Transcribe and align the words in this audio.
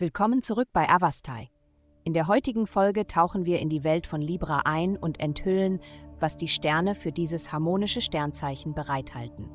Willkommen 0.00 0.40
zurück 0.40 0.68
bei 0.72 0.88
Avastai. 0.88 1.50
In 2.04 2.14
der 2.14 2.26
heutigen 2.26 2.66
Folge 2.66 3.06
tauchen 3.06 3.44
wir 3.44 3.58
in 3.60 3.68
die 3.68 3.84
Welt 3.84 4.06
von 4.06 4.22
Libra 4.22 4.62
ein 4.64 4.96
und 4.96 5.20
enthüllen, 5.20 5.78
was 6.18 6.38
die 6.38 6.48
Sterne 6.48 6.94
für 6.94 7.12
dieses 7.12 7.52
harmonische 7.52 8.00
Sternzeichen 8.00 8.72
bereithalten. 8.72 9.50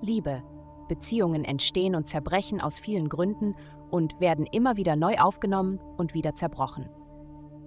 Liebe. 0.00 0.42
Beziehungen 0.88 1.44
entstehen 1.44 1.94
und 1.94 2.08
zerbrechen 2.08 2.62
aus 2.62 2.78
vielen 2.78 3.10
Gründen 3.10 3.56
und 3.90 4.22
werden 4.22 4.46
immer 4.46 4.78
wieder 4.78 4.96
neu 4.96 5.18
aufgenommen 5.18 5.78
und 5.98 6.14
wieder 6.14 6.34
zerbrochen. 6.34 6.88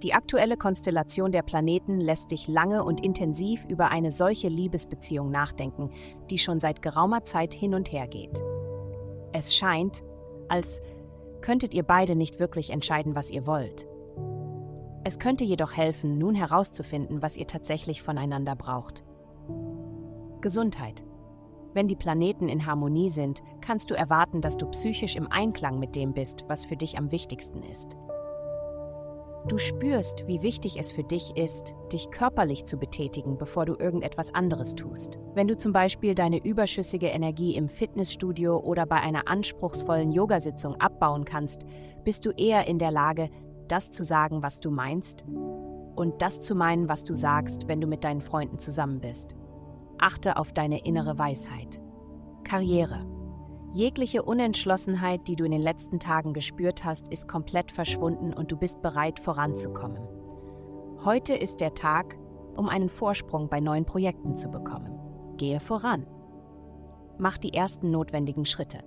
Die 0.01 0.15
aktuelle 0.15 0.57
Konstellation 0.57 1.31
der 1.31 1.43
Planeten 1.43 2.01
lässt 2.01 2.31
dich 2.31 2.47
lange 2.47 2.83
und 2.83 2.99
intensiv 2.99 3.63
über 3.65 3.91
eine 3.91 4.09
solche 4.09 4.47
Liebesbeziehung 4.47 5.29
nachdenken, 5.29 5.91
die 6.31 6.39
schon 6.39 6.59
seit 6.59 6.81
geraumer 6.81 7.23
Zeit 7.23 7.53
hin 7.53 7.75
und 7.75 7.91
her 7.91 8.07
geht. 8.07 8.41
Es 9.33 9.55
scheint, 9.55 10.01
als 10.51 10.81
könntet 11.41 11.73
ihr 11.73 11.83
beide 11.83 12.15
nicht 12.15 12.39
wirklich 12.39 12.69
entscheiden, 12.69 13.15
was 13.15 13.31
ihr 13.31 13.45
wollt. 13.45 13.87
Es 15.03 15.17
könnte 15.17 15.43
jedoch 15.43 15.75
helfen, 15.75 16.17
nun 16.17 16.35
herauszufinden, 16.35 17.21
was 17.21 17.37
ihr 17.37 17.47
tatsächlich 17.47 18.01
voneinander 18.03 18.55
braucht. 18.55 19.03
Gesundheit. 20.41 21.03
Wenn 21.73 21.87
die 21.87 21.95
Planeten 21.95 22.49
in 22.49 22.65
Harmonie 22.65 23.09
sind, 23.09 23.41
kannst 23.61 23.89
du 23.89 23.95
erwarten, 23.95 24.41
dass 24.41 24.57
du 24.57 24.67
psychisch 24.67 25.15
im 25.15 25.31
Einklang 25.31 25.79
mit 25.79 25.95
dem 25.95 26.13
bist, 26.13 26.45
was 26.47 26.65
für 26.65 26.75
dich 26.75 26.97
am 26.97 27.11
wichtigsten 27.11 27.63
ist. 27.63 27.95
Du 29.47 29.57
spürst, 29.57 30.27
wie 30.27 30.43
wichtig 30.43 30.77
es 30.77 30.91
für 30.91 31.03
dich 31.03 31.35
ist, 31.35 31.73
dich 31.91 32.11
körperlich 32.11 32.65
zu 32.65 32.77
betätigen, 32.77 33.37
bevor 33.37 33.65
du 33.65 33.75
irgendetwas 33.75 34.33
anderes 34.33 34.75
tust. 34.75 35.17
Wenn 35.33 35.47
du 35.47 35.57
zum 35.57 35.73
Beispiel 35.73 36.13
deine 36.13 36.43
überschüssige 36.43 37.07
Energie 37.07 37.55
im 37.55 37.67
Fitnessstudio 37.67 38.57
oder 38.59 38.85
bei 38.85 38.97
einer 38.97 39.27
anspruchsvollen 39.27 40.11
Yogasitzung 40.11 40.75
abbauen 40.75 41.25
kannst, 41.25 41.65
bist 42.03 42.25
du 42.25 42.31
eher 42.31 42.67
in 42.67 42.77
der 42.77 42.91
Lage, 42.91 43.29
das 43.67 43.89
zu 43.89 44.03
sagen, 44.03 44.43
was 44.43 44.59
du 44.59 44.69
meinst 44.69 45.25
und 45.95 46.21
das 46.21 46.41
zu 46.41 46.53
meinen, 46.53 46.87
was 46.87 47.03
du 47.03 47.15
sagst, 47.15 47.67
wenn 47.67 47.81
du 47.81 47.87
mit 47.87 48.03
deinen 48.03 48.21
Freunden 48.21 48.59
zusammen 48.59 48.99
bist. 49.01 49.35
Achte 49.97 50.37
auf 50.37 50.53
deine 50.53 50.85
innere 50.85 51.17
Weisheit. 51.17 51.81
Karriere. 52.43 53.05
Jegliche 53.73 54.23
Unentschlossenheit, 54.23 55.29
die 55.29 55.37
du 55.37 55.45
in 55.45 55.51
den 55.51 55.61
letzten 55.61 55.99
Tagen 55.99 56.33
gespürt 56.33 56.83
hast, 56.83 57.07
ist 57.07 57.29
komplett 57.29 57.71
verschwunden 57.71 58.33
und 58.33 58.51
du 58.51 58.57
bist 58.57 58.81
bereit 58.81 59.21
voranzukommen. 59.21 60.01
Heute 61.05 61.33
ist 61.33 61.61
der 61.61 61.73
Tag, 61.73 62.17
um 62.57 62.67
einen 62.67 62.89
Vorsprung 62.89 63.47
bei 63.47 63.61
neuen 63.61 63.85
Projekten 63.85 64.35
zu 64.35 64.49
bekommen. 64.49 64.99
Gehe 65.37 65.61
voran. 65.61 66.05
Mach 67.17 67.37
die 67.37 67.53
ersten 67.53 67.91
notwendigen 67.91 68.43
Schritte. 68.45 68.83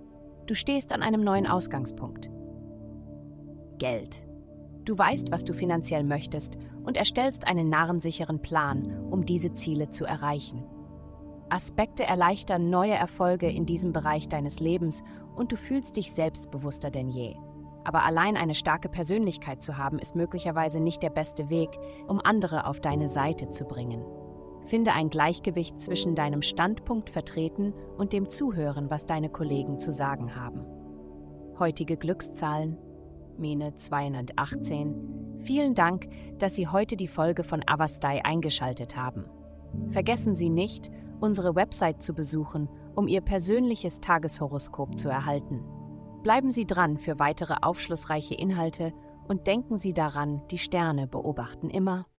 Du 0.47 0.55
stehst 0.55 0.93
an 0.93 1.03
einem 1.03 1.25
neuen 1.25 1.47
Ausgangspunkt. 1.47 2.31
Geld. 3.79 4.27
Du 4.85 4.99
weißt, 4.99 5.33
was 5.33 5.45
du 5.45 5.55
finanziell 5.55 6.05
möchtest 6.05 6.59
und 6.85 6.99
erstellst 6.99 7.47
einen 7.47 7.71
narrensicheren 7.71 8.43
Plan, 8.43 9.09
um 9.11 9.25
diese 9.25 9.55
Ziele 9.55 9.89
zu 9.89 10.05
erreichen. 10.05 10.63
Aspekte 11.55 12.05
erleichtern 12.05 12.69
neue 12.69 12.95
Erfolge 12.95 13.49
in 13.49 13.65
diesem 13.65 13.93
Bereich 13.93 14.29
deines 14.29 14.61
Lebens 14.61 15.05
und 15.37 15.53
du 15.53 15.57
fühlst 15.57 15.97
dich 15.97 16.13
selbstbewusster 16.13 16.91
denn 16.91 17.09
je. 17.09 17.37
Aber 17.85 18.05
allein 18.05 18.37
eine 18.37 18.55
starke 18.55 18.89
Persönlichkeit 18.89 19.63
zu 19.63 19.79
haben, 19.79 19.99
ist 19.99 20.17
möglicherweise 20.17 20.81
nicht 20.81 21.03
der 21.03 21.11
beste 21.11 21.51
Weg, 21.51 21.71
um 22.09 22.21
andere 22.23 22.67
auf 22.67 22.81
deine 22.81 23.09
Seite 23.09 23.51
zu 23.51 23.65
bringen. 23.65 24.05
Finde 24.67 24.93
ein 24.93 25.11
Gleichgewicht 25.11 25.79
zwischen 25.79 26.15
deinem 26.15 26.43
Standpunkt 26.43 27.11
vertreten 27.11 27.75
und 27.99 28.13
dem 28.13 28.29
Zuhören, 28.29 28.91
was 28.91 29.07
deine 29.07 29.29
Kollegen 29.29 29.79
zu 29.79 29.93
sagen 29.93 30.35
haben. 30.35 30.65
Heutige 31.59 31.97
Glückszahlen 31.97 32.79
Mene 33.39 33.75
218. 33.75 35.41
Vielen 35.43 35.75
Dank, 35.75 36.09
dass 36.39 36.55
Sie 36.55 36.69
heute 36.69 36.97
die 36.97 37.09
Folge 37.09 37.45
von 37.45 37.63
Avastai 37.67 38.25
eingeschaltet 38.25 38.97
haben. 38.97 39.25
Vergessen 39.91 40.35
Sie 40.35 40.49
nicht, 40.49 40.91
unsere 41.25 41.55
Website 41.55 42.03
zu 42.03 42.13
besuchen, 42.13 42.69
um 42.95 43.09
Ihr 43.09 43.23
persönliches 43.23 44.01
Tageshoroskop 44.01 44.99
zu 44.99 45.09
erhalten. 45.09 45.65
Bleiben 46.23 46.53
Sie 46.53 46.67
dran 46.67 46.99
für 46.99 47.19
weitere 47.19 47.55
aufschlussreiche 47.63 48.35
Inhalte 48.35 48.93
und 49.27 49.47
denken 49.47 49.79
Sie 49.79 49.95
daran, 49.95 50.43
die 50.51 50.59
Sterne 50.59 51.07
beobachten 51.07 51.71
immer 51.71 52.07